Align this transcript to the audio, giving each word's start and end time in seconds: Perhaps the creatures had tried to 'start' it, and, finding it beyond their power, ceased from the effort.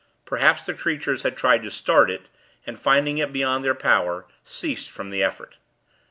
Perhaps 0.25 0.65
the 0.65 0.73
creatures 0.73 1.21
had 1.21 1.37
tried 1.37 1.61
to 1.61 1.69
'start' 1.69 2.09
it, 2.09 2.23
and, 2.65 2.79
finding 2.79 3.19
it 3.19 3.31
beyond 3.31 3.63
their 3.63 3.75
power, 3.75 4.25
ceased 4.43 4.89
from 4.89 5.11
the 5.11 5.21
effort. 5.23 5.57